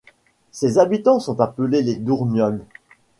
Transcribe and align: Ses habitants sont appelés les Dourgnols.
Ses 0.51 0.79
habitants 0.79 1.19
sont 1.19 1.39
appelés 1.41 1.83
les 1.83 1.95
Dourgnols. 1.95 2.65